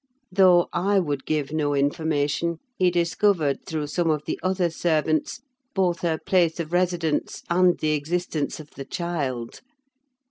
Though 0.31 0.67
I 0.73 0.99
would 0.99 1.27
give 1.27 1.53
no 1.53 1.75
information, 1.75 2.57
he 2.75 2.89
discovered, 2.89 3.63
through 3.67 3.85
some 3.85 4.09
of 4.09 4.25
the 4.25 4.39
other 4.41 4.71
servants, 4.71 5.41
both 5.75 5.99
her 5.99 6.17
place 6.17 6.59
of 6.59 6.73
residence 6.73 7.43
and 7.51 7.77
the 7.77 7.91
existence 7.91 8.59
of 8.59 8.71
the 8.71 8.85
child. 8.85 9.61